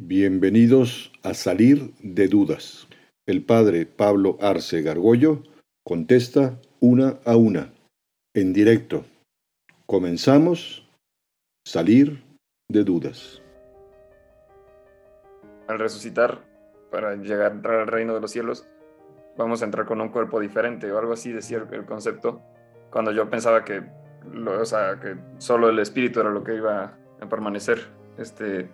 Bienvenidos 0.00 1.10
a 1.24 1.34
Salir 1.34 1.92
de 2.00 2.28
Dudas. 2.28 2.86
El 3.26 3.44
padre 3.44 3.84
Pablo 3.84 4.38
Arce 4.40 4.80
Gargollo 4.80 5.42
contesta 5.84 6.60
una 6.78 7.18
a 7.24 7.36
una, 7.36 7.72
en 8.32 8.52
directo. 8.52 9.04
Comenzamos 9.86 10.88
Salir 11.66 12.22
de 12.70 12.84
Dudas. 12.84 13.42
Al 15.66 15.80
resucitar, 15.80 16.44
para 16.92 17.16
llegar 17.16 17.50
entrar 17.50 17.80
al 17.80 17.88
reino 17.88 18.14
de 18.14 18.20
los 18.20 18.30
cielos, 18.30 18.68
vamos 19.36 19.62
a 19.62 19.64
entrar 19.64 19.84
con 19.84 20.00
un 20.00 20.10
cuerpo 20.10 20.38
diferente 20.38 20.92
o 20.92 20.98
algo 21.00 21.14
así, 21.14 21.32
decía 21.32 21.66
el 21.72 21.86
concepto, 21.86 22.40
cuando 22.92 23.10
yo 23.10 23.28
pensaba 23.28 23.64
que, 23.64 23.82
o 24.46 24.64
sea, 24.64 25.00
que 25.00 25.16
solo 25.38 25.68
el 25.68 25.80
espíritu 25.80 26.20
era 26.20 26.30
lo 26.30 26.44
que 26.44 26.54
iba 26.54 26.96
a 27.20 27.28
permanecer. 27.28 27.80
Este, 28.16 28.68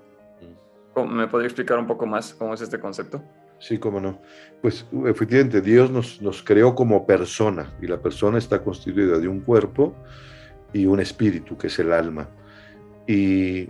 ¿Me 0.97 1.27
podría 1.27 1.47
explicar 1.47 1.79
un 1.79 1.87
poco 1.87 2.07
más 2.07 2.35
cómo 2.35 2.55
es 2.55 2.61
este 2.61 2.79
concepto? 2.79 3.23
Sí, 3.59 3.79
cómo 3.79 4.01
no. 4.01 4.21
Pues 4.61 4.87
efectivamente, 5.07 5.61
Dios 5.61 5.91
nos, 5.91 6.21
nos 6.21 6.43
creó 6.43 6.75
como 6.75 7.07
persona 7.07 7.73
y 7.81 7.87
la 7.87 8.01
persona 8.01 8.39
está 8.39 8.63
constituida 8.63 9.19
de 9.19 9.29
un 9.29 9.41
cuerpo 9.41 9.95
y 10.73 10.87
un 10.87 11.01
espíritu, 11.01 11.57
que 11.57 11.69
es 11.69 11.79
el 11.79 11.93
alma. 11.93 12.29
Y 13.07 13.69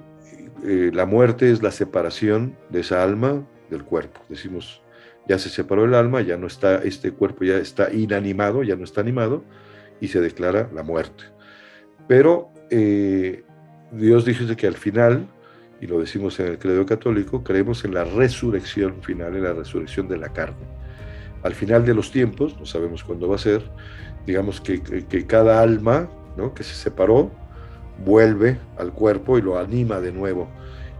eh, 0.65 0.91
la 0.93 1.07
muerte 1.07 1.51
es 1.51 1.62
la 1.62 1.71
separación 1.71 2.57
de 2.71 2.81
esa 2.81 3.03
alma 3.03 3.45
del 3.70 3.84
cuerpo. 3.84 4.20
Decimos, 4.29 4.83
ya 5.29 5.39
se 5.39 5.48
separó 5.48 5.84
el 5.84 5.95
alma, 5.95 6.23
ya 6.23 6.37
no 6.37 6.47
está, 6.47 6.77
este 6.77 7.12
cuerpo 7.12 7.45
ya 7.45 7.56
está 7.56 7.93
inanimado, 7.93 8.62
ya 8.62 8.77
no 8.77 8.84
está 8.84 9.01
animado, 9.01 9.45
y 10.01 10.09
se 10.09 10.20
declara 10.20 10.70
la 10.75 10.83
muerte. 10.83 11.25
Pero 12.09 12.51
eh, 12.70 13.45
Dios 13.93 14.25
dice 14.25 14.56
que 14.56 14.67
al 14.67 14.75
final 14.75 15.29
y 15.84 15.87
lo 15.87 16.01
decimos 16.01 16.41
en 16.41 16.47
el 16.47 16.59
credo 16.59 16.87
católico, 16.87 17.45
creemos 17.45 17.84
en 17.84 17.92
la 17.92 18.05
resurrección 18.05 19.02
final, 19.02 19.37
en 19.37 19.42
la 19.42 19.52
resurrección 19.52 20.09
de 20.09 20.16
la 20.16 20.30
carne. 20.30 20.64
Al 21.42 21.53
final 21.53 21.84
de 21.84 21.92
los 21.92 22.11
tiempos, 22.11 22.59
no 22.59 22.64
sabemos 22.64 23.05
cuándo 23.05 23.28
va 23.28 23.34
a 23.34 23.39
ser, 23.39 23.62
digamos 24.27 24.62
que, 24.62 24.83
que, 24.83 25.27
cada 25.27 25.61
alma 25.61 26.09
¿no? 26.39 26.55
que 26.55 26.62
se 26.62 26.75
separó 26.75 27.31
vuelve 28.03 28.56
al 28.78 28.92
cuerpo 28.92 29.36
y 29.36 29.42
lo 29.42 29.59
anima 29.59 30.00
de 30.00 30.11
nuevo. 30.11 30.48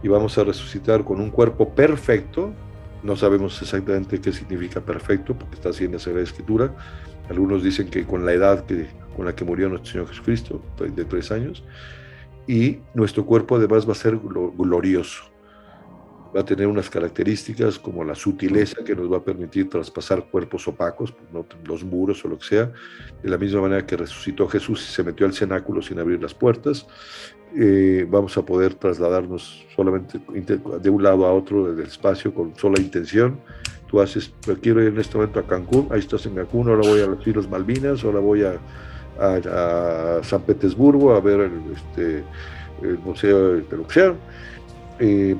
Y 0.03 0.07
vamos 0.07 0.37
a 0.37 0.43
resucitar 0.43 1.03
con 1.03 1.19
un 1.19 1.31
cuerpo 1.31 1.73
perfecto, 1.73 2.53
no 3.01 3.15
sabemos 3.15 3.59
exactamente 3.59 4.21
qué 4.21 4.31
significa 4.31 4.81
perfecto, 4.81 5.33
porque 5.33 5.55
está 5.55 5.69
así 5.69 5.85
en 5.85 5.93
la 5.93 5.99
Sagrada 5.99 6.25
Escritura. 6.25 6.75
Algunos 7.27 7.63
dicen 7.63 7.89
que 7.89 8.05
con 8.05 8.23
la 8.23 8.33
edad 8.33 8.67
que, 8.67 8.85
con 9.15 9.25
la 9.25 9.35
que 9.35 9.45
murió 9.45 9.67
nuestro 9.67 9.93
Señor 9.93 10.09
Jesucristo, 10.09 10.61
de 10.77 11.05
tres 11.05 11.31
años, 11.31 11.63
y 12.47 12.79
nuestro 12.93 13.25
cuerpo 13.25 13.55
además 13.55 13.87
va 13.87 13.93
a 13.93 13.95
ser 13.95 14.17
glorioso. 14.17 15.23
Va 16.35 16.41
a 16.41 16.45
tener 16.45 16.67
unas 16.67 16.89
características 16.89 17.79
como 17.79 18.03
la 18.03 18.13
sutileza 18.13 18.83
que 18.83 18.93
nos 18.93 19.11
va 19.11 19.17
a 19.17 19.23
permitir 19.23 19.69
traspasar 19.69 20.25
cuerpos 20.25 20.67
opacos, 20.67 21.13
pues, 21.13 21.45
los 21.63 21.83
muros 21.83 22.25
o 22.25 22.27
lo 22.27 22.37
que 22.37 22.45
sea, 22.45 22.73
de 23.23 23.29
la 23.29 23.37
misma 23.37 23.61
manera 23.61 23.85
que 23.85 23.95
resucitó 23.95 24.47
Jesús 24.47 24.85
y 24.89 24.93
se 24.93 25.03
metió 25.03 25.25
al 25.25 25.33
cenáculo 25.33 25.81
sin 25.81 25.97
abrir 25.97 26.21
las 26.21 26.33
puertas. 26.33 26.87
Eh, 27.57 28.05
vamos 28.09 28.37
a 28.37 28.45
poder 28.45 28.73
trasladarnos 28.73 29.65
solamente 29.73 30.19
de 30.81 30.89
un 30.89 31.03
lado 31.03 31.25
a 31.25 31.33
otro 31.33 31.73
del 31.73 31.87
espacio 31.87 32.33
con 32.33 32.53
sola 32.57 32.81
intención. 32.81 33.39
Tú 33.87 34.01
haces, 34.01 34.33
quiero 34.61 34.81
ir 34.81 34.89
en 34.89 34.99
este 34.99 35.15
momento 35.15 35.39
a 35.39 35.43
Cancún, 35.43 35.87
ahí 35.89 35.99
estás 35.99 36.25
en 36.25 36.35
Cancún, 36.35 36.67
ahora 36.67 36.85
voy 36.85 36.99
a 36.99 37.07
las 37.07 37.25
Islas 37.25 37.47
Malvinas, 37.47 38.03
ahora 38.03 38.19
voy 38.19 38.43
a 38.43 38.59
a, 39.19 40.19
San 40.23 40.41
Petersburgo 40.41 41.13
a 41.13 41.21
ver 41.21 41.41
el, 41.41 41.61
este, 41.75 42.23
el 42.81 42.97
Museo 42.99 43.53
de 43.53 43.61
Peluxian. 43.61 44.15
Eh, 44.99 45.35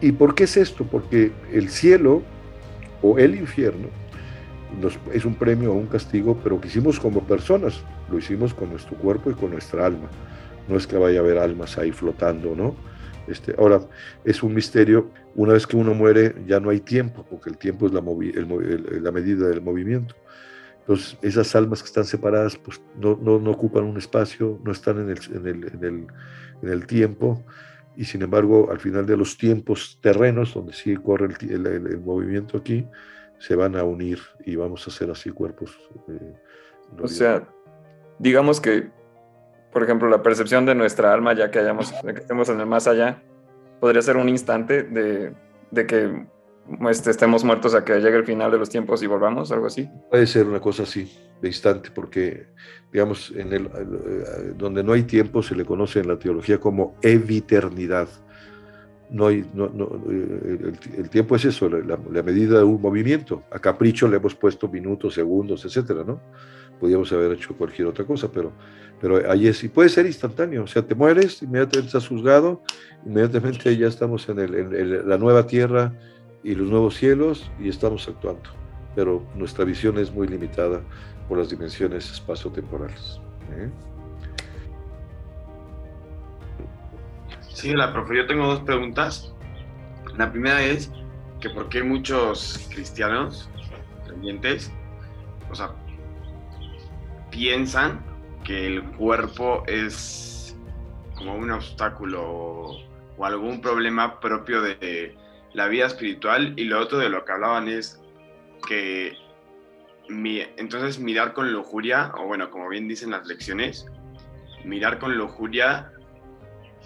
¿Y 0.00 0.12
por 0.12 0.34
qué 0.34 0.44
es 0.44 0.56
esto? 0.56 0.84
Porque 0.84 1.32
el 1.52 1.68
cielo 1.68 2.22
o 3.02 3.18
el 3.18 3.34
infierno 3.34 3.88
es 5.12 5.24
un 5.24 5.34
premio 5.34 5.72
o 5.72 5.74
un 5.74 5.86
castigo, 5.86 6.38
pero 6.42 6.60
que 6.60 6.68
hicimos 6.68 7.00
como 7.00 7.22
personas, 7.22 7.82
lo 8.10 8.18
hicimos 8.18 8.54
con 8.54 8.70
nuestro 8.70 8.96
cuerpo 8.96 9.30
y 9.30 9.34
con 9.34 9.50
nuestra 9.50 9.86
alma. 9.86 10.08
No 10.68 10.76
es 10.76 10.86
que 10.86 10.96
vaya 10.96 11.20
a 11.20 11.22
haber 11.22 11.38
almas 11.38 11.78
ahí 11.78 11.90
flotando, 11.90 12.54
¿no? 12.54 12.76
Este, 13.26 13.54
ahora, 13.58 13.80
es 14.24 14.42
un 14.42 14.54
misterio, 14.54 15.10
una 15.34 15.52
vez 15.54 15.66
que 15.66 15.76
uno 15.76 15.94
muere 15.94 16.34
ya 16.46 16.60
no 16.60 16.70
hay 16.70 16.80
tiempo, 16.80 17.24
porque 17.28 17.50
el 17.50 17.58
tiempo 17.58 17.86
es 17.86 17.92
la, 17.92 18.02
la 18.02 19.12
medida 19.12 19.48
del 19.48 19.62
movimiento. 19.62 20.14
Entonces, 20.88 21.18
esas 21.20 21.54
almas 21.54 21.82
que 21.82 21.86
están 21.86 22.06
separadas 22.06 22.56
pues, 22.56 22.80
no, 22.96 23.18
no, 23.20 23.50
ocupan 23.50 23.84
un 23.84 23.98
espacio, 23.98 24.58
no 24.64 24.72
están 24.72 24.98
en 24.98 25.10
el, 25.10 25.18
en, 25.36 25.46
el, 25.46 26.08
en, 26.62 26.68
el, 26.70 26.86
tiempo, 26.86 27.44
y 27.94 28.06
sin 28.06 28.22
embargo, 28.22 28.70
al 28.70 28.80
final 28.80 29.04
de 29.04 29.14
los 29.14 29.36
tiempos 29.36 29.98
terrenos, 30.00 30.54
donde 30.54 30.72
sí 30.72 30.96
corre 30.96 31.28
el, 31.42 32.00
movimiento 32.00 32.56
aquí, 32.56 32.86
se 33.38 33.54
van 33.54 33.76
a 33.76 33.84
unir 33.84 34.18
y 34.46 34.56
vamos 34.56 34.86
a 34.86 34.90
hacer 34.90 35.10
así 35.10 35.28
cuerpos. 35.28 35.78
Eh, 36.08 36.34
o 37.02 37.06
sea, 37.06 37.46
digamos 38.18 38.58
que, 38.58 38.88
por 39.70 39.82
ejemplo, 39.82 40.08
la 40.08 40.22
percepción 40.22 40.64
de 40.64 40.74
nuestra 40.74 41.12
alma, 41.12 41.34
ya 41.34 41.50
que, 41.50 41.58
hayamos, 41.58 41.92
que 41.92 42.12
estemos 42.12 42.48
en 42.48 42.60
el 42.60 42.66
más 42.66 42.86
allá, 42.86 43.22
podría 43.78 44.00
ser 44.00 44.16
un 44.16 44.30
instante 44.30 44.84
de, 44.84 45.34
de 45.70 45.86
que 45.86 46.26
este, 46.90 47.10
estemos 47.10 47.44
muertos 47.44 47.74
a 47.74 47.84
que 47.84 47.94
llegue 47.94 48.16
el 48.16 48.24
final 48.24 48.50
de 48.50 48.58
los 48.58 48.68
tiempos 48.68 49.02
y 49.02 49.06
volvamos, 49.06 49.50
algo 49.52 49.66
así. 49.66 49.88
Puede 50.10 50.26
ser 50.26 50.46
una 50.46 50.60
cosa 50.60 50.82
así, 50.82 51.10
de 51.40 51.48
instante, 51.48 51.90
porque, 51.94 52.48
digamos, 52.92 53.32
en 53.34 53.52
el, 53.52 53.66
eh, 53.66 54.52
donde 54.56 54.82
no 54.82 54.92
hay 54.92 55.04
tiempo 55.04 55.42
se 55.42 55.54
le 55.54 55.64
conoce 55.64 56.00
en 56.00 56.08
la 56.08 56.18
teología 56.18 56.58
como 56.58 56.96
eviternidad. 57.02 58.08
No 59.10 59.28
hay, 59.28 59.48
no, 59.54 59.68
no, 59.68 59.86
eh, 60.10 60.72
el, 60.98 61.08
tiempo 61.08 61.36
es 61.36 61.46
eso, 61.46 61.68
la, 61.70 62.22
medida 62.22 62.58
de 62.58 62.64
un 62.64 62.80
movimiento. 62.80 63.42
A 63.50 63.58
capricho 63.58 64.06
le 64.06 64.18
hemos 64.18 64.34
puesto 64.34 64.68
minutos, 64.68 65.14
segundos, 65.14 65.64
etcétera, 65.64 66.04
¿no? 66.04 66.20
Podríamos 66.78 67.10
haber 67.12 67.32
hecho 67.32 67.56
cualquier 67.56 67.88
otra 67.88 68.04
cosa, 68.04 68.30
pero, 68.30 68.52
pero 69.00 69.30
ahí 69.30 69.48
es, 69.48 69.64
y 69.64 69.68
puede 69.68 69.88
ser 69.88 70.04
instantáneo, 70.06 70.64
o 70.64 70.66
sea, 70.66 70.82
te 70.82 70.94
mueres, 70.94 71.42
inmediatamente 71.42 71.86
estás 71.86 72.06
juzgado, 72.06 72.62
inmediatamente 73.04 73.76
ya 73.76 73.88
estamos 73.88 74.28
en, 74.28 74.38
el, 74.38 74.54
en 74.54 75.08
la 75.08 75.18
nueva 75.18 75.46
tierra, 75.46 75.92
y 76.42 76.54
los 76.54 76.68
nuevos 76.68 76.94
cielos 76.96 77.50
y 77.58 77.68
estamos 77.68 78.08
actuando, 78.08 78.50
pero 78.94 79.22
nuestra 79.34 79.64
visión 79.64 79.98
es 79.98 80.12
muy 80.12 80.28
limitada 80.28 80.80
por 81.28 81.38
las 81.38 81.50
dimensiones 81.50 82.10
espacio-temporales. 82.10 83.20
¿eh? 83.52 83.70
Sí, 87.52 87.74
la 87.74 87.92
profe, 87.92 88.16
yo 88.16 88.26
tengo 88.26 88.46
dos 88.46 88.60
preguntas. 88.60 89.34
La 90.16 90.30
primera 90.30 90.62
es 90.62 90.90
que 91.40 91.50
por 91.50 91.68
qué 91.68 91.82
muchos 91.82 92.68
cristianos 92.72 93.48
creyentes, 94.06 94.72
o 95.50 95.54
sea, 95.54 95.72
piensan 97.30 98.00
que 98.44 98.66
el 98.66 98.84
cuerpo 98.92 99.64
es 99.66 100.56
como 101.16 101.34
un 101.34 101.50
obstáculo 101.50 102.78
o 103.16 103.24
algún 103.24 103.60
problema 103.60 104.20
propio 104.20 104.62
de 104.62 105.16
la 105.58 105.66
vida 105.66 105.86
espiritual 105.86 106.54
y 106.56 106.64
lo 106.64 106.78
otro 106.78 106.98
de 106.98 107.08
lo 107.08 107.24
que 107.24 107.32
hablaban 107.32 107.68
es 107.68 108.00
que 108.66 109.12
entonces 110.08 111.00
mirar 111.00 111.34
con 111.34 111.52
lujuria, 111.52 112.12
o 112.16 112.26
bueno, 112.26 112.48
como 112.48 112.68
bien 112.68 112.86
dicen 112.86 113.10
las 113.10 113.26
lecciones, 113.26 113.84
mirar 114.64 115.00
con 115.00 115.18
lujuria, 115.18 115.92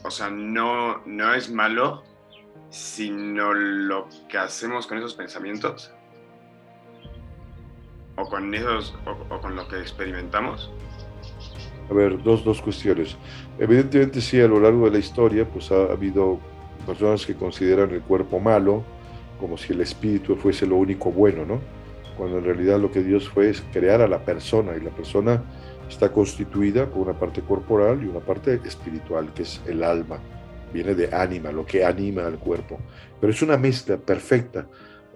o 0.02 0.10
sea, 0.10 0.30
no, 0.30 1.02
no 1.04 1.34
es 1.34 1.50
malo, 1.50 2.02
sino 2.70 3.52
lo 3.52 4.08
que 4.30 4.38
hacemos 4.38 4.86
con 4.86 4.98
esos 4.98 5.14
pensamientos 5.14 5.92
o 8.16 8.24
con 8.24 8.54
esos 8.54 8.94
o, 9.04 9.38
con 9.38 9.54
lo 9.54 9.68
que 9.68 9.78
experimentamos. 9.80 10.72
A 11.90 11.92
ver, 11.92 12.22
dos, 12.22 12.42
dos 12.42 12.62
cuestiones. 12.62 13.18
Evidentemente 13.58 14.22
sí, 14.22 14.40
a 14.40 14.48
lo 14.48 14.58
largo 14.58 14.86
de 14.86 14.92
la 14.92 14.98
historia 14.98 15.46
pues 15.46 15.70
ha 15.70 15.92
habido 15.92 16.40
personas 16.82 17.26
que 17.26 17.34
consideran 17.34 17.90
el 17.90 18.02
cuerpo 18.02 18.38
malo, 18.38 18.84
como 19.40 19.56
si 19.56 19.72
el 19.72 19.80
espíritu 19.80 20.36
fuese 20.36 20.66
lo 20.66 20.76
único 20.76 21.10
bueno, 21.10 21.44
¿no? 21.44 21.60
Cuando 22.16 22.38
en 22.38 22.44
realidad 22.44 22.78
lo 22.78 22.90
que 22.90 23.02
Dios 23.02 23.28
fue 23.28 23.50
es 23.50 23.62
crear 23.72 24.02
a 24.02 24.08
la 24.08 24.24
persona 24.24 24.76
y 24.76 24.80
la 24.80 24.90
persona 24.90 25.42
está 25.88 26.12
constituida 26.12 26.86
por 26.86 27.08
una 27.08 27.18
parte 27.18 27.40
corporal 27.42 28.02
y 28.02 28.06
una 28.06 28.20
parte 28.20 28.60
espiritual, 28.64 29.32
que 29.34 29.42
es 29.42 29.60
el 29.66 29.82
alma. 29.82 30.18
Viene 30.72 30.94
de 30.94 31.14
ánima, 31.14 31.52
lo 31.52 31.66
que 31.66 31.84
anima 31.84 32.26
al 32.26 32.38
cuerpo. 32.38 32.78
Pero 33.20 33.32
es 33.32 33.42
una 33.42 33.56
mezcla 33.56 33.96
perfecta, 33.96 34.66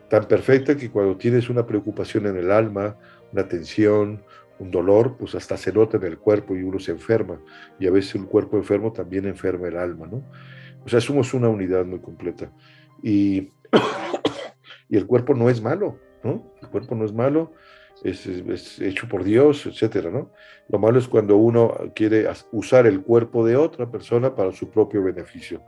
tan 0.08 0.25
perfecta 0.25 0.76
que 0.76 0.91
cuando 0.91 1.17
tienes 1.17 1.49
una 1.49 1.67
preocupación 1.67 2.26
en 2.26 2.37
el 2.37 2.50
alma, 2.50 2.96
una 3.32 3.49
tensión, 3.49 4.23
un 4.58 4.70
dolor, 4.70 5.17
pues 5.19 5.35
hasta 5.35 5.56
se 5.56 5.73
nota 5.73 5.96
en 5.96 6.05
el 6.05 6.19
cuerpo 6.19 6.56
y 6.56 6.62
uno 6.62 6.79
se 6.79 6.93
enferma. 6.93 7.41
Y 7.79 7.87
a 7.87 7.91
veces 7.91 8.14
un 8.14 8.26
cuerpo 8.26 8.56
enfermo 8.56 8.93
también 8.93 9.26
enferma 9.26 9.69
el 9.69 9.76
alma, 9.76 10.06
¿no? 10.06 10.25
O 10.87 10.88
sea, 10.88 11.00
somos 11.00 11.35
una 11.35 11.49
unidad 11.49 11.85
muy 11.85 11.99
completa. 11.99 12.53
Y, 13.03 13.50
y 14.88 14.97
el 14.97 15.06
cuerpo 15.06 15.35
no 15.35 15.50
es 15.50 15.61
malo, 15.61 15.99
¿no? 16.23 16.55
El 16.62 16.69
cuerpo 16.69 16.94
no 16.94 17.05
es 17.05 17.12
malo, 17.12 17.53
es, 18.04 18.78
hecho 18.81 19.08
por 19.08 19.25
Dios, 19.25 19.66
etcétera, 19.66 20.10
¿no? 20.10 20.31
Lo 20.69 20.78
malo 20.78 20.98
es 20.98 21.08
cuando 21.08 21.37
uno 21.37 21.72
quiere 21.94 22.26
usar 22.52 22.87
el 22.87 23.02
cuerpo 23.02 23.46
de 23.46 23.56
otra 23.56 23.90
persona 23.90 24.34
para 24.34 24.52
su 24.52 24.70
propio 24.70 25.02
beneficio. 25.02 25.62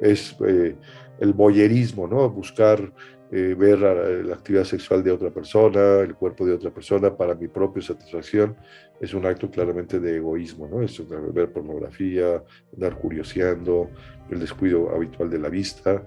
es 0.00 0.36
eh, 0.46 0.76
el 1.20 1.32
boyerismo, 1.32 2.06
¿no? 2.06 2.28
Buscar 2.28 2.92
eh, 3.32 3.56
ver 3.58 3.80
la 3.80 4.34
actividad 4.34 4.64
sexual 4.64 5.02
de 5.02 5.10
otra 5.10 5.30
persona, 5.30 5.98
el 5.98 6.14
cuerpo 6.14 6.46
de 6.46 6.52
otra 6.52 6.70
persona 6.70 7.16
para 7.16 7.34
mi 7.34 7.48
propia 7.48 7.82
satisfacción, 7.82 8.56
es 9.00 9.14
un 9.14 9.26
acto 9.26 9.50
claramente 9.50 9.98
de 9.98 10.16
egoísmo, 10.16 10.68
¿no? 10.68 10.80
Es 10.80 11.02
ver 11.32 11.52
pornografía, 11.52 12.42
andar 12.72 12.96
curioseando, 12.96 13.90
el 14.30 14.38
descuido 14.38 14.94
habitual 14.94 15.28
de 15.28 15.38
la 15.40 15.48
vista. 15.48 16.06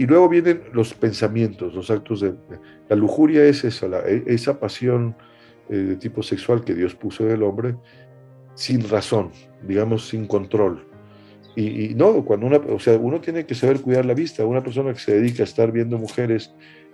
Y 0.00 0.06
luego 0.06 0.30
vienen 0.30 0.62
los 0.72 0.94
pensamientos, 0.94 1.74
los 1.74 1.90
actos 1.90 2.22
de... 2.22 2.32
La 2.88 2.96
lujuria 2.96 3.44
es 3.44 3.64
esa, 3.64 3.86
e, 4.08 4.24
esa 4.28 4.58
pasión 4.58 5.14
eh, 5.68 5.76
de 5.76 5.96
tipo 5.96 6.22
sexual 6.22 6.64
que 6.64 6.74
Dios 6.74 6.94
puso 6.94 7.26
en 7.26 7.32
el 7.32 7.42
hombre 7.42 7.76
sin 8.54 8.88
razón, 8.88 9.30
digamos, 9.68 10.08
sin 10.08 10.26
control. 10.26 10.86
Y, 11.54 11.94
no, 11.96 12.24
cuando 12.24 12.46
una, 12.46 12.56
o 12.56 12.78
sea, 12.78 12.96
uno 12.96 13.20
tiene 13.20 13.44
que 13.44 13.54
saber 13.54 13.82
cuidar 13.82 14.06
la 14.06 14.14
vista. 14.14 14.42
Una 14.46 14.62
persona 14.62 14.94
que 14.94 15.00
se 15.00 15.20
dedica 15.20 15.42
a 15.42 15.44
estar 15.44 15.70
viendo 15.70 15.98
mujeres 15.98 16.50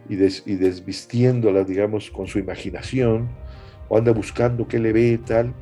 y, 0.09 0.15
y 0.15 0.57
desvistiéndolas, 0.57 1.69
digamos, 1.69 2.11
con 2.11 2.27
su 2.27 2.41
imaginación, 2.41 3.29
o 3.89 3.99
anda 3.99 4.11
buscando 4.11 4.67
qué 4.67 4.81
le 4.81 4.93
ve 4.93 5.21
tal, 5.25 5.55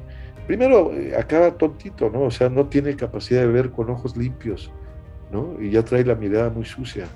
primero 0.46 0.94
eh, 0.94 1.14
acaba 1.14 1.58
tontito, 1.58 2.08
¿no? 2.08 2.23
O 2.23 2.31
sea, 2.31 2.49
no 2.49 2.69
tiene 2.69 2.96
capacidad 2.96 3.43
de 3.43 3.49
ver 3.49 3.70
con 3.70 3.91
ojos 3.91 4.17
limpios, 4.17 4.73
¿no? 5.31 5.61
Y 5.61 5.73
ya 5.73 5.85
trae 5.85 6.06
la 6.06 6.14
mirada 6.14 6.49
muy 6.49 6.64
sucia, 6.64 7.06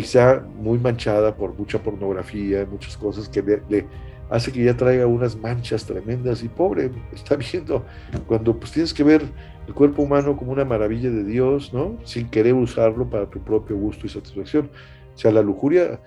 quizá 0.00 0.42
muy 0.58 0.78
manchada 0.78 1.34
por 1.34 1.56
mucha 1.58 1.82
pornografía, 1.82 2.66
muchas 2.70 2.98
cosas 2.98 3.30
que 3.30 3.40
le, 3.42 3.86
hace 4.28 4.52
que 4.52 4.62
ya 4.62 4.76
traiga 4.76 5.06
unas 5.06 5.34
manchas 5.36 5.86
tremendas 5.86 6.42
y 6.42 6.48
pobre, 6.48 6.90
está 7.14 7.36
viendo, 7.36 7.82
cuando 8.26 8.54
pues 8.58 8.72
tienes 8.72 8.92
que 8.92 9.02
ver 9.02 9.22
el 9.66 9.72
cuerpo 9.72 10.02
humano 10.02 10.36
como 10.36 10.52
una 10.52 10.66
maravilla 10.66 11.08
de 11.08 11.24
Dios, 11.24 11.72
¿no? 11.72 11.96
Sin 12.04 12.28
querer 12.28 12.52
usarlo 12.52 13.08
para 13.08 13.24
tu 13.24 13.40
propio 13.40 13.76
gusto 13.76 14.06
y 14.06 14.10
satisfacción. 14.10 14.68
O 15.14 15.18
sea, 15.18 15.32
la 15.32 15.40
lujuria 15.40 15.98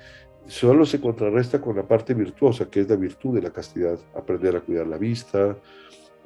solo 0.45 0.85
se 0.85 1.01
contrarresta 1.01 1.59
con 1.59 1.75
la 1.75 1.87
parte 1.87 2.13
virtuosa, 2.13 2.69
que 2.69 2.81
es 2.81 2.89
la 2.89 2.95
virtud 2.95 3.33
de 3.33 3.41
la 3.41 3.49
castidad, 3.49 3.97
aprender 4.15 4.55
a 4.55 4.61
cuidar 4.61 4.85
la 4.85 4.99
vista, 4.99 5.57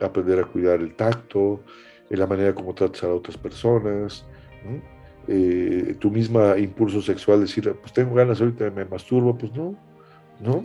aprender 0.01 0.39
a 0.39 0.43
cuidar 0.43 0.81
el 0.81 0.95
tacto, 0.95 1.61
en 2.09 2.19
la 2.19 2.27
manera 2.27 2.53
como 2.53 2.73
tratas 2.73 3.05
a 3.05 3.13
otras 3.13 3.37
personas, 3.37 4.25
eh, 5.27 5.95
tu 5.99 6.09
misma 6.09 6.57
impulso 6.57 7.01
sexual, 7.01 7.41
decir, 7.41 7.73
pues 7.79 7.93
tengo 7.93 8.13
ganas 8.15 8.41
ahorita, 8.41 8.69
me 8.71 8.85
masturbo, 8.85 9.37
pues 9.37 9.53
no, 9.53 9.75
no, 10.41 10.63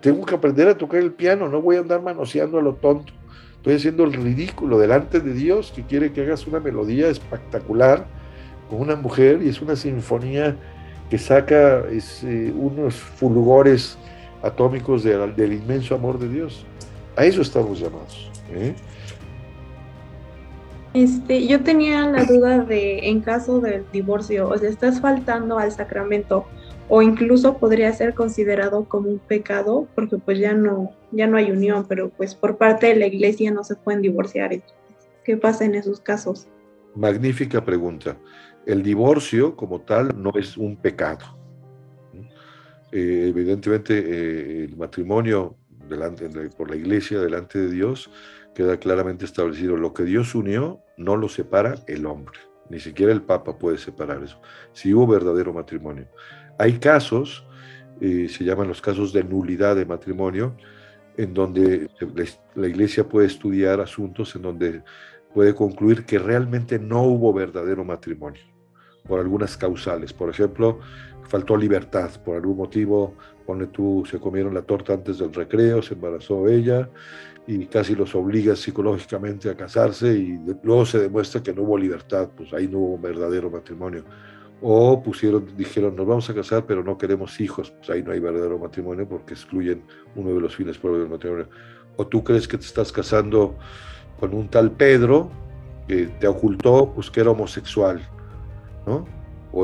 tengo 0.00 0.24
que 0.24 0.34
aprender 0.34 0.68
a 0.68 0.78
tocar 0.78 1.00
el 1.00 1.12
piano, 1.12 1.48
no 1.48 1.60
voy 1.60 1.76
a 1.76 1.80
andar 1.80 2.02
manoseando 2.02 2.58
a 2.58 2.62
lo 2.62 2.74
tonto, 2.74 3.12
estoy 3.56 3.74
haciendo 3.74 4.04
el 4.04 4.14
ridículo 4.14 4.78
delante 4.78 5.20
de 5.20 5.34
Dios 5.34 5.72
que 5.74 5.82
quiere 5.82 6.12
que 6.12 6.22
hagas 6.22 6.46
una 6.46 6.60
melodía 6.60 7.08
espectacular 7.08 8.06
con 8.70 8.80
una 8.80 8.96
mujer 8.96 9.40
y 9.42 9.48
es 9.48 9.60
una 9.60 9.76
sinfonía 9.76 10.56
que 11.10 11.18
saca 11.18 11.84
eh, 11.90 12.52
unos 12.56 12.94
fulgores 12.94 13.98
atómicos 14.42 15.02
del 15.02 15.52
inmenso 15.52 15.94
amor 15.94 16.18
de 16.18 16.28
Dios. 16.28 16.64
A 17.16 17.24
eso 17.24 17.42
estamos 17.42 17.80
llamados. 17.80 18.30
¿eh? 18.52 18.74
Este, 20.98 21.46
yo 21.46 21.62
tenía 21.62 22.08
la 22.10 22.24
duda 22.24 22.64
de, 22.64 23.08
en 23.08 23.20
caso 23.20 23.60
del 23.60 23.84
divorcio, 23.92 24.48
o 24.48 24.54
estás 24.54 25.00
faltando 25.00 25.58
al 25.58 25.70
sacramento, 25.70 26.44
o 26.88 27.02
incluso 27.02 27.58
podría 27.58 27.92
ser 27.92 28.14
considerado 28.14 28.84
como 28.84 29.08
un 29.08 29.20
pecado, 29.20 29.86
porque 29.94 30.18
pues 30.18 30.40
ya 30.40 30.54
no, 30.54 30.90
ya 31.12 31.28
no 31.28 31.36
hay 31.36 31.52
unión, 31.52 31.86
pero 31.88 32.08
pues 32.10 32.34
por 32.34 32.56
parte 32.56 32.88
de 32.88 32.96
la 32.96 33.06
iglesia 33.06 33.52
no 33.52 33.62
se 33.62 33.76
pueden 33.76 34.02
divorciar. 34.02 34.50
¿Qué 35.24 35.36
pasa 35.36 35.64
en 35.64 35.76
esos 35.76 36.00
casos? 36.00 36.48
Magnífica 36.96 37.64
pregunta 37.64 38.16
el 38.68 38.82
divorcio 38.82 39.56
como 39.56 39.80
tal 39.80 40.20
no 40.22 40.32
es 40.34 40.56
un 40.56 40.76
pecado. 40.76 41.38
Eh, 42.92 43.26
evidentemente 43.28 43.98
eh, 43.98 44.64
el 44.64 44.76
matrimonio 44.76 45.56
por 46.56 46.68
la 46.68 46.76
iglesia 46.76 47.18
delante 47.18 47.58
de 47.58 47.70
Dios 47.70 48.10
queda 48.58 48.76
claramente 48.76 49.24
establecido. 49.24 49.76
Lo 49.76 49.94
que 49.94 50.02
Dios 50.02 50.34
unió 50.34 50.80
no 50.96 51.14
lo 51.14 51.28
separa 51.28 51.76
el 51.86 52.06
hombre. 52.06 52.40
Ni 52.68 52.80
siquiera 52.80 53.12
el 53.12 53.22
Papa 53.22 53.56
puede 53.56 53.78
separar 53.78 54.20
eso. 54.24 54.40
Si 54.72 54.92
hubo 54.92 55.06
verdadero 55.06 55.52
matrimonio. 55.52 56.08
Hay 56.58 56.80
casos, 56.80 57.46
se 58.00 58.44
llaman 58.44 58.66
los 58.66 58.82
casos 58.82 59.12
de 59.12 59.22
nulidad 59.22 59.76
de 59.76 59.86
matrimonio, 59.86 60.56
en 61.16 61.34
donde 61.34 61.88
la 62.56 62.66
iglesia 62.66 63.08
puede 63.08 63.28
estudiar 63.28 63.80
asuntos 63.80 64.34
en 64.34 64.42
donde 64.42 64.82
puede 65.32 65.54
concluir 65.54 66.04
que 66.04 66.18
realmente 66.18 66.80
no 66.80 67.02
hubo 67.04 67.32
verdadero 67.32 67.84
matrimonio 67.84 68.42
por 69.06 69.20
algunas 69.20 69.56
causales. 69.56 70.12
Por 70.12 70.30
ejemplo, 70.30 70.80
faltó 71.28 71.56
libertad, 71.56 72.10
por 72.24 72.34
algún 72.34 72.56
motivo, 72.56 73.14
pone 73.48 73.68
tú, 73.68 74.04
se 74.04 74.20
comieron 74.20 74.52
la 74.52 74.60
torta 74.60 74.92
antes 74.92 75.20
del 75.20 75.32
recreo, 75.32 75.80
se 75.80 75.94
embarazó 75.94 76.46
ella 76.48 76.90
y 77.46 77.64
casi 77.64 77.94
los 77.94 78.14
obliga 78.14 78.54
psicológicamente 78.54 79.48
a 79.48 79.56
casarse 79.56 80.12
y 80.12 80.38
luego 80.62 80.84
se 80.84 80.98
demuestra 80.98 81.42
que 81.42 81.54
no 81.54 81.62
hubo 81.62 81.78
libertad, 81.78 82.28
pues 82.36 82.52
ahí 82.52 82.68
no 82.68 82.76
hubo 82.76 82.98
verdadero 82.98 83.48
matrimonio. 83.48 84.04
O 84.60 85.02
pusieron, 85.02 85.46
dijeron, 85.56 85.96
nos 85.96 86.06
vamos 86.06 86.28
a 86.28 86.34
casar, 86.34 86.66
pero 86.66 86.84
no 86.84 86.98
queremos 86.98 87.40
hijos, 87.40 87.70
pues 87.70 87.88
ahí 87.88 88.02
no 88.02 88.12
hay 88.12 88.20
verdadero 88.20 88.58
matrimonio 88.58 89.08
porque 89.08 89.32
excluyen 89.32 89.82
uno 90.14 90.34
de 90.34 90.40
los 90.42 90.54
fines 90.54 90.76
propios 90.76 91.04
del 91.04 91.10
matrimonio. 91.10 91.48
O 91.96 92.06
tú 92.06 92.22
crees 92.22 92.46
que 92.46 92.58
te 92.58 92.66
estás 92.66 92.92
casando 92.92 93.56
con 94.20 94.34
un 94.34 94.48
tal 94.48 94.72
Pedro 94.72 95.30
que 95.86 96.08
te 96.20 96.28
ocultó, 96.28 96.92
pues 96.94 97.10
que 97.10 97.20
era 97.20 97.30
homosexual 97.30 98.02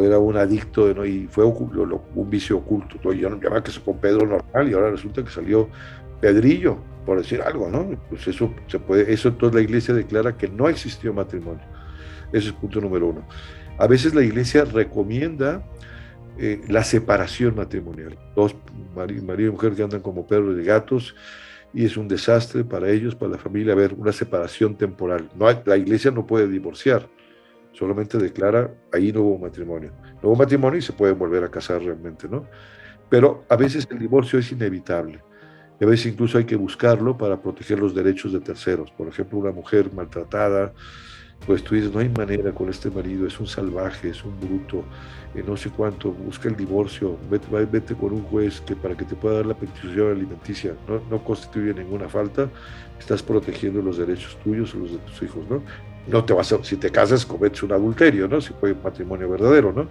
era 0.02 0.18
un 0.18 0.36
adicto 0.36 0.86
de, 0.86 0.94
¿no? 0.94 1.04
y 1.04 1.26
fue 1.28 1.44
un 1.44 2.30
vicio 2.30 2.58
oculto. 2.58 3.12
Yo 3.12 3.30
no 3.30 3.36
llamaba 3.36 3.62
que 3.62 3.70
se 3.70 3.80
con 3.80 3.98
Pedro 3.98 4.26
normal 4.26 4.68
y 4.68 4.72
ahora 4.72 4.90
resulta 4.90 5.22
que 5.22 5.30
salió 5.30 5.68
Pedrillo, 6.20 6.78
por 7.04 7.18
decir 7.18 7.42
algo, 7.42 7.68
¿no? 7.68 7.90
Pues 8.08 8.26
eso 8.26 8.52
se 8.66 8.78
puede, 8.78 9.12
eso 9.12 9.28
entonces 9.28 9.54
la 9.54 9.60
iglesia 9.60 9.94
declara 9.94 10.36
que 10.36 10.48
no 10.48 10.68
existió 10.68 11.12
matrimonio. 11.12 11.64
Ese 12.32 12.48
es 12.48 12.52
punto 12.52 12.80
número 12.80 13.08
uno. 13.08 13.26
A 13.78 13.86
veces 13.86 14.14
la 14.14 14.22
iglesia 14.22 14.64
recomienda 14.64 15.64
eh, 16.38 16.62
la 16.68 16.82
separación 16.82 17.54
matrimonial. 17.54 18.18
Dos 18.34 18.56
marido 18.94 19.48
y 19.48 19.50
mujer 19.50 19.74
que 19.74 19.82
andan 19.82 20.00
como 20.00 20.26
perros 20.26 20.56
de 20.56 20.64
gatos 20.64 21.14
y 21.72 21.84
es 21.84 21.96
un 21.96 22.08
desastre 22.08 22.64
para 22.64 22.88
ellos, 22.90 23.14
para 23.14 23.32
la 23.32 23.38
familia, 23.38 23.74
ver 23.74 23.94
una 23.94 24.12
separación 24.12 24.76
temporal. 24.76 25.28
No 25.36 25.46
la 25.64 25.76
iglesia 25.76 26.10
no 26.10 26.26
puede 26.26 26.48
divorciar 26.48 27.08
solamente 27.74 28.18
declara, 28.18 28.72
ahí 28.92 29.12
no 29.12 29.20
hubo 29.22 29.38
matrimonio. 29.38 29.92
No 30.22 30.30
hubo 30.30 30.36
matrimonio 30.36 30.78
y 30.78 30.82
se 30.82 30.92
puede 30.92 31.12
volver 31.12 31.44
a 31.44 31.50
casar 31.50 31.82
realmente, 31.82 32.28
¿no? 32.28 32.46
Pero 33.10 33.44
a 33.48 33.56
veces 33.56 33.86
el 33.90 33.98
divorcio 33.98 34.38
es 34.38 34.50
inevitable. 34.50 35.22
Y 35.80 35.84
a 35.84 35.88
veces 35.88 36.06
incluso 36.06 36.38
hay 36.38 36.44
que 36.44 36.56
buscarlo 36.56 37.18
para 37.18 37.42
proteger 37.42 37.80
los 37.80 37.94
derechos 37.94 38.32
de 38.32 38.40
terceros. 38.40 38.90
Por 38.92 39.08
ejemplo, 39.08 39.38
una 39.38 39.50
mujer 39.50 39.92
maltratada, 39.92 40.72
pues 41.46 41.62
tú 41.62 41.74
dices, 41.74 41.92
no 41.92 41.98
hay 41.98 42.08
manera 42.08 42.52
con 42.52 42.70
este 42.70 42.90
marido, 42.90 43.26
es 43.26 43.38
un 43.38 43.46
salvaje, 43.46 44.08
es 44.10 44.24
un 44.24 44.38
bruto, 44.40 44.84
eh, 45.34 45.42
no 45.46 45.56
sé 45.56 45.68
cuánto, 45.70 46.12
busca 46.12 46.48
el 46.48 46.56
divorcio, 46.56 47.18
vete, 47.28 47.66
vete, 47.66 47.94
con 47.94 48.12
un 48.12 48.22
juez 48.22 48.60
que 48.60 48.76
para 48.76 48.96
que 48.96 49.04
te 49.04 49.14
pueda 49.14 49.36
dar 49.36 49.46
la 49.46 49.54
petición 49.54 50.12
alimenticia, 50.12 50.74
no, 50.88 51.02
no 51.10 51.22
constituye 51.22 51.74
ninguna 51.74 52.08
falta, 52.08 52.48
estás 52.98 53.22
protegiendo 53.22 53.82
los 53.82 53.98
derechos 53.98 54.38
tuyos 54.42 54.74
y 54.74 54.78
los 54.78 54.92
de 54.92 54.98
tus 54.98 55.22
hijos, 55.22 55.44
¿no? 55.50 55.62
No 56.06 56.24
te 56.24 56.32
vas 56.32 56.52
a, 56.52 56.62
si 56.62 56.76
te 56.76 56.90
casas 56.90 57.24
cometes 57.24 57.62
un 57.62 57.72
adulterio, 57.72 58.28
¿no? 58.28 58.40
Si 58.40 58.52
fue 58.54 58.72
un 58.72 58.82
matrimonio 58.82 59.28
verdadero, 59.28 59.72
¿no? 59.72 59.88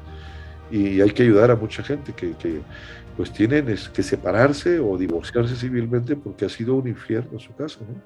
Y 0.72 1.02
hay 1.02 1.12
que 1.12 1.24
ayudar 1.24 1.52
a 1.52 1.56
mucha 1.56 1.84
gente 1.84 2.14
que, 2.14 2.36
que 2.38 2.62
pues 3.16 3.32
tienen 3.32 3.66
que 3.66 4.04
separarse 4.04 4.80
o 4.80 4.98
divorciarse 4.98 5.56
civilmente 5.56 6.16
porque 6.16 6.46
ha 6.46 6.50
sido 6.50 6.76
un 6.76 6.88
infierno 6.88 7.40
su 7.40 7.54
caso, 7.56 7.80
¿no? 7.82 8.02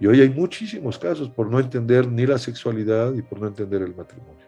Y 0.00 0.06
hoy 0.06 0.20
hay 0.22 0.30
muchísimos 0.30 0.98
casos 0.98 1.28
por 1.28 1.48
no 1.50 1.60
entender 1.60 2.08
ni 2.08 2.26
la 2.26 2.38
sexualidad 2.38 3.12
y 3.12 3.22
por 3.22 3.38
no 3.38 3.48
entender 3.48 3.82
el 3.82 3.94
matrimonio. 3.94 4.46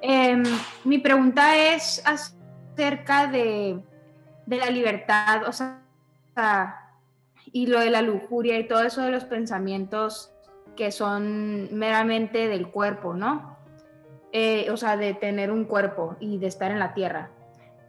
Em, 0.00 0.42
mi 0.84 0.98
pregunta 0.98 1.74
es 1.74 2.02
acerca 2.04 3.26
de, 3.26 3.80
de 4.46 4.56
la 4.56 4.70
libertad, 4.70 5.48
o 5.48 5.52
sea, 5.52 5.80
y 7.52 7.66
lo 7.66 7.80
de 7.80 7.90
la 7.90 8.02
lujuria 8.02 8.58
y 8.58 8.68
todo 8.68 8.82
eso 8.82 9.02
de 9.02 9.10
los 9.10 9.24
pensamientos 9.24 10.33
que 10.74 10.92
son 10.92 11.68
meramente 11.76 12.48
del 12.48 12.68
cuerpo, 12.68 13.14
¿no? 13.14 13.56
Eh, 14.32 14.68
o 14.70 14.76
sea, 14.76 14.96
de 14.96 15.14
tener 15.14 15.50
un 15.50 15.64
cuerpo 15.64 16.16
y 16.20 16.38
de 16.38 16.48
estar 16.48 16.70
en 16.70 16.78
la 16.78 16.92
tierra. 16.94 17.30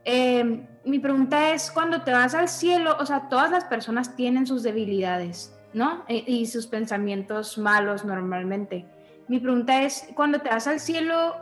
Em, 0.04 0.68
mi 0.84 1.00
pregunta 1.00 1.52
es, 1.54 1.72
cuando 1.72 2.04
te 2.04 2.12
vas 2.12 2.36
al 2.36 2.48
cielo, 2.48 2.96
o 3.00 3.06
sea, 3.06 3.28
todas 3.30 3.50
las 3.50 3.66
personas 3.66 4.16
tienen 4.16 4.46
sus 4.46 4.62
debilidades, 4.62 5.58
¿no? 5.74 6.04
E, 6.08 6.24
y 6.28 6.46
sus 6.46 6.68
pensamientos 6.68 7.58
malos 7.58 8.06
normalmente. 8.06 8.86
Mi 9.28 9.40
pregunta 9.40 9.82
es, 9.82 10.08
cuando 10.16 10.40
te 10.40 10.50
vas 10.50 10.68
al 10.68 10.80
cielo, 10.80 11.36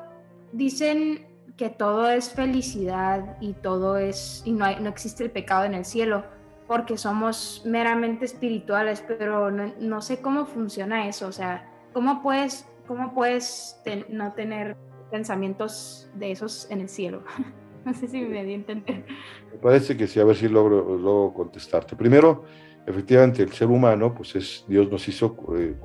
dicen 0.53 1.27
que 1.57 1.69
todo 1.69 2.09
es 2.09 2.29
felicidad 2.29 3.37
y 3.41 3.53
todo 3.53 3.97
es, 3.97 4.41
y 4.45 4.53
no, 4.53 4.79
no 4.79 4.89
existe 4.89 5.25
el 5.25 5.31
pecado 5.31 5.65
en 5.65 5.73
el 5.73 5.83
cielo 5.83 6.23
porque 6.67 6.97
somos 6.97 7.61
meramente 7.65 8.25
espirituales, 8.25 9.03
pero 9.07 9.51
no, 9.51 10.01
sé 10.01 10.21
cómo 10.21 10.45
funciona 10.45 11.07
eso, 11.07 11.27
o 11.27 11.31
sea, 11.31 11.69
¿cómo 11.93 12.21
puedes 12.21 12.67
¿cómo 12.87 13.13
puedes 13.13 13.79
no 14.09 14.33
tener 14.33 14.75
pensamientos 15.11 16.09
de 16.15 16.31
esos 16.31 16.67
en 16.69 16.81
el 16.81 16.89
cielo? 16.89 17.23
no 17.85 17.93
sé 17.93 18.07
si 18.07 18.21
me 18.21 18.43
di 18.43 18.53
a 18.53 18.55
entender. 18.55 19.05
Me 19.51 19.57
parece 19.59 19.97
que 19.97 20.07
sí, 20.07 20.19
a 20.19 20.25
ver 20.25 20.35
si 20.35 20.47
logro, 20.47 20.97
logro 20.97 21.33
contestarte. 21.33 21.95
Primero, 21.95 22.43
efectivamente, 22.85 23.43
el 23.43 23.51
ser 23.51 23.67
humano, 23.67 24.13
pues 24.13 24.35
es, 24.35 24.65
Dios 24.67 24.89
nos 24.89 25.07
hizo 25.07 25.35
eh, 25.57 25.75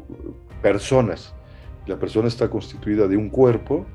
personas. 0.62 1.34
La 1.86 1.98
persona 1.98 2.28
está 2.28 2.50
constituida 2.50 3.08
de 3.08 3.16
un 3.16 3.30
cuerpo 3.30 3.86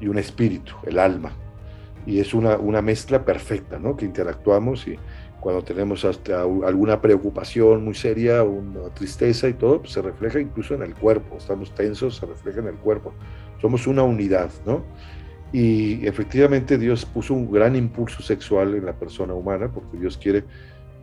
y 0.00 0.08
un 0.08 0.18
espíritu, 0.18 0.74
el 0.84 0.98
alma. 0.98 1.32
Y 2.06 2.20
es 2.20 2.34
una, 2.34 2.58
una 2.58 2.82
mezcla 2.82 3.24
perfecta, 3.24 3.78
¿no? 3.78 3.96
Que 3.96 4.04
interactuamos 4.04 4.86
y 4.86 4.98
cuando 5.44 5.62
tenemos 5.62 6.06
hasta 6.06 6.40
alguna 6.40 7.02
preocupación 7.02 7.84
muy 7.84 7.92
seria, 7.92 8.42
una 8.42 8.88
tristeza 8.94 9.46
y 9.46 9.52
todo, 9.52 9.80
pues 9.80 9.92
se 9.92 10.00
refleja 10.00 10.40
incluso 10.40 10.74
en 10.74 10.80
el 10.80 10.94
cuerpo. 10.94 11.36
Estamos 11.36 11.74
tensos, 11.74 12.16
se 12.16 12.24
refleja 12.24 12.60
en 12.60 12.68
el 12.68 12.76
cuerpo. 12.76 13.12
Somos 13.60 13.86
una 13.86 14.02
unidad, 14.02 14.50
¿no? 14.64 14.82
Y 15.52 16.06
efectivamente 16.06 16.78
Dios 16.78 17.04
puso 17.04 17.34
un 17.34 17.52
gran 17.52 17.76
impulso 17.76 18.22
sexual 18.22 18.74
en 18.74 18.86
la 18.86 18.94
persona 18.94 19.34
humana, 19.34 19.70
porque 19.70 19.98
Dios 19.98 20.16
quiere, 20.16 20.44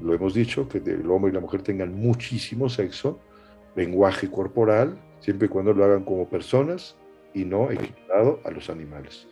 lo 0.02 0.12
hemos 0.16 0.34
dicho, 0.34 0.68
que 0.68 0.80
el 0.80 1.12
hombre 1.12 1.30
y 1.30 1.36
la 1.36 1.40
mujer 1.40 1.62
tengan 1.62 1.94
muchísimo 1.94 2.68
sexo, 2.68 3.20
lenguaje 3.76 4.32
corporal, 4.32 4.98
siempre 5.20 5.46
y 5.46 5.50
cuando 5.50 5.72
lo 5.72 5.86
hagan 5.86 6.04
como 6.04 6.28
personas 6.28 6.96
y 7.36 7.46
no 7.46 7.70
equiparado 7.70 8.40
a 8.44 8.50
los 8.50 8.72
animales. 8.72 9.28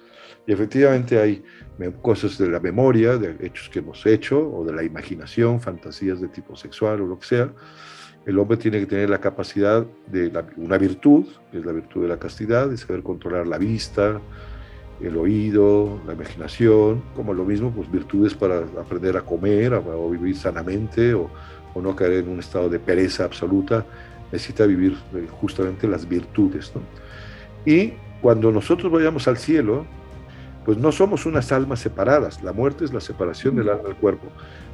Y 0.48 0.53
efectivamente 0.53 1.19
hay 1.19 1.43
cosas 2.01 2.38
de 2.38 2.50
la 2.50 2.59
memoria, 2.59 3.17
de 3.17 3.36
hechos 3.45 3.69
que 3.69 3.79
hemos 3.79 4.05
hecho, 4.05 4.39
o 4.51 4.65
de 4.65 4.74
la 4.74 4.83
imaginación, 4.83 5.62
fantasías 5.62 6.19
de 6.21 6.27
tipo 6.27 6.55
sexual 6.55 7.01
o 7.01 7.07
lo 7.07 7.19
que 7.19 7.25
sea. 7.25 7.53
El 8.25 8.38
hombre 8.38 8.57
tiene 8.57 8.79
que 8.79 8.86
tener 8.86 9.09
la 9.09 9.19
capacidad 9.19 9.86
de 10.07 10.31
una 10.57 10.77
virtud, 10.77 11.25
que 11.51 11.59
es 11.59 11.65
la 11.65 11.71
virtud 11.71 12.03
de 12.03 12.09
la 12.09 12.19
castidad, 12.19 12.69
de 12.69 12.77
saber 12.77 13.01
controlar 13.01 13.48
la 13.48 13.57
vista, 13.57 14.21
el 15.01 15.15
oído, 15.15 16.01
la 16.05 16.13
imaginación, 16.13 17.01
como 17.15 17.33
lo 17.33 17.45
mismo, 17.45 17.71
pues 17.71 17.89
virtudes 17.89 18.33
para 18.33 18.59
aprender 18.79 19.15
a 19.15 19.21
comer 19.21 19.74
o 19.74 20.09
vivir 20.09 20.36
sanamente 20.36 21.13
o, 21.13 21.29
o, 21.74 21.81
no 21.81 21.95
caer 21.95 22.13
en 22.13 22.29
un 22.29 22.39
estado 22.39 22.69
de 22.69 22.79
pereza 22.79 23.24
absoluta, 23.24 23.86
necesita 24.31 24.65
vivir 24.65 24.98
eh, 25.15 25.27
justamente 25.29 25.88
las 25.88 26.07
virtudes. 26.07 26.71
¿no? 26.75 26.81
Y 27.65 27.93
cuando 28.21 28.51
nosotros 28.51 28.91
vayamos 28.91 29.27
al 29.27 29.38
cielo, 29.38 29.86
pues 30.69 30.77
no 30.77 30.91
somos 30.91 31.25
unas 31.25 31.51
almas 31.51 31.79
separadas. 31.79 32.43
La 32.43 32.53
muerte 32.53 32.85
es 32.85 32.93
la 32.93 32.99
separación 32.99 33.55
del 33.55 33.69
alma 33.69 33.85
del 33.85 33.95
cuerpo, 33.95 34.27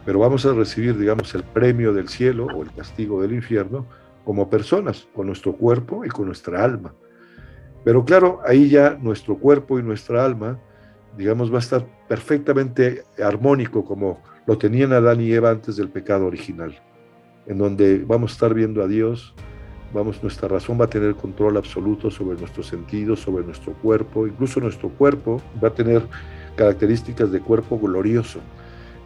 pero 0.04 0.20
vamos 0.20 0.46
a 0.46 0.52
recibir, 0.52 0.98
digamos, 0.98 1.34
el 1.36 1.44
premio 1.44 1.94
del 1.94 2.10
cielo 2.10 2.48
o 2.54 2.64
el 2.64 2.74
castigo 2.74 3.22
del 3.22 3.32
infierno 3.32 3.86
como 4.26 4.50
personas, 4.50 5.08
con 5.16 5.28
nuestro 5.28 5.54
cuerpo 5.54 6.04
y 6.04 6.10
con 6.10 6.26
nuestra 6.26 6.66
alma. 6.66 6.94
Pero 7.86 8.04
claro, 8.04 8.42
ahí 8.46 8.68
ya 8.68 8.98
nuestro 9.02 9.38
cuerpo 9.38 9.80
y 9.80 9.84
nuestra 9.84 10.26
alma, 10.26 10.60
digamos, 11.18 11.50
va 11.50 11.60
a 11.60 11.62
estar 11.62 11.86
perfectamente 12.10 13.06
armónico 13.24 13.86
como 13.86 14.22
lo 14.48 14.58
tenían 14.58 14.92
Adán 14.92 15.22
y 15.22 15.32
Eva 15.32 15.50
antes 15.50 15.78
del 15.78 15.88
pecado 15.88 16.26
original, 16.26 16.78
en 17.48 17.58
donde 17.58 18.04
vamos 18.06 18.32
a 18.32 18.34
estar 18.34 18.54
viendo 18.54 18.84
a 18.84 18.88
Dios, 18.90 19.34
vamos, 19.96 20.22
nuestra 20.22 20.48
razón 20.50 20.80
va 20.80 20.86
a 20.86 20.90
tener 20.90 21.16
control 21.16 21.58
absoluto 21.58 22.12
sobre 22.12 22.38
nuestros 22.38 22.68
sentidos, 22.68 23.22
sobre 23.22 23.46
nuestro 23.46 23.74
cuerpo, 23.74 24.28
incluso 24.28 24.60
nuestro 24.60 24.90
cuerpo 24.90 25.42
va 25.64 25.70
a 25.70 25.74
tener 25.74 26.04
características 26.56 27.32
de 27.32 27.40
cuerpo 27.40 27.80
glorioso. 27.80 28.40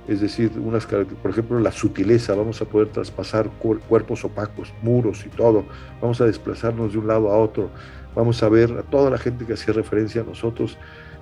Es 0.07 0.21
decir, 0.21 0.51
unas 0.57 0.87
por 0.87 1.31
ejemplo, 1.31 1.59
la 1.59 1.71
sutileza, 1.71 2.33
vamos 2.33 2.59
a 2.61 2.65
poder 2.65 2.87
traspasar 2.87 3.49
cuerpos 3.87 4.25
opacos, 4.25 4.73
muros 4.81 5.23
y 5.25 5.29
todo, 5.29 5.63
vamos 6.01 6.19
a 6.19 6.25
desplazarnos 6.25 6.93
de 6.93 6.97
un 6.97 7.07
lado 7.07 7.29
a 7.29 7.37
otro, 7.37 7.69
vamos 8.15 8.41
a 8.41 8.49
ver 8.49 8.71
a 8.71 8.81
toda 8.81 9.11
la 9.11 9.19
gente 9.19 9.45
que 9.45 9.53
hacía 9.53 9.75
referencia 9.75 10.21
a 10.21 10.25
nosotros, 10.25 10.79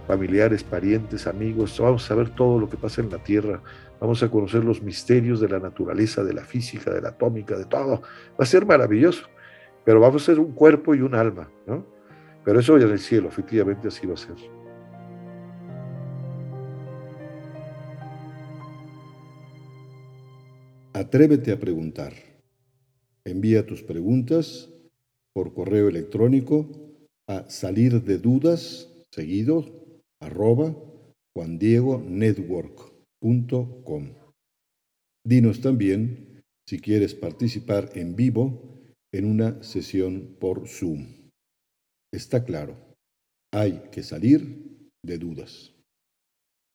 familiares, 0.08 0.64
parientes, 0.64 1.28
amigos, 1.28 1.78
vamos 1.78 2.10
a 2.10 2.16
ver 2.16 2.30
todo 2.30 2.58
lo 2.58 2.70
que 2.70 2.78
pasa 2.78 3.02
en 3.02 3.10
la 3.10 3.18
Tierra, 3.18 3.62
vamos 4.00 4.24
a 4.24 4.30
conocer 4.30 4.64
los 4.64 4.82
misterios 4.82 5.42
de 5.42 5.50
la 5.50 5.60
naturaleza, 5.60 6.24
de 6.24 6.34
la 6.34 6.46
física, 6.46 6.92
de 6.92 7.02
la 7.02 7.10
atómica, 7.10 7.58
de 7.58 7.66
todo. 7.66 8.02
Va 8.40 8.44
a 8.44 8.46
ser 8.46 8.66
maravilloso 8.66 9.28
pero 9.88 10.00
vamos 10.02 10.22
a 10.22 10.26
ser 10.26 10.38
un 10.38 10.52
cuerpo 10.52 10.94
y 10.96 11.00
un 11.00 11.16
alma, 11.16 11.50
¿no? 11.66 11.88
Pero 12.44 12.60
eso 12.60 12.78
ya 12.78 12.88
en 12.88 12.92
el 12.92 13.00
cielo, 13.00 13.30
efectivamente 13.30 13.88
así 13.88 14.06
va 14.06 14.16
a 14.16 14.18
ser. 14.18 14.36
Atrévete 20.92 21.54
a 21.54 21.60
preguntar. 21.62 22.12
Envía 23.24 23.66
tus 23.66 23.82
preguntas 23.82 24.70
por 25.34 25.54
correo 25.54 25.88
electrónico 25.88 26.68
a 27.26 27.50
salir 27.50 28.04
de 28.04 28.18
dudas 28.18 28.94
seguido 29.10 29.64
arroba 30.20 30.76
juandiegonetwork.com. 31.34 34.10
Dinos 35.24 35.62
también 35.62 36.44
si 36.66 36.82
quieres 36.82 37.16
participar 37.16 37.92
en 37.96 38.18
vivo 38.18 38.77
en 39.18 39.26
una 39.26 39.64
sesión 39.64 40.38
por 40.40 40.68
Zoom. 40.68 41.32
Está 42.14 42.46
claro, 42.46 42.78
hay 43.52 43.90
que 43.92 44.04
salir 44.04 44.92
de 45.04 45.18
dudas. 45.18 45.74